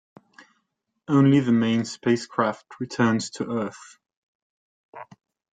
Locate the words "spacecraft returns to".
1.85-3.45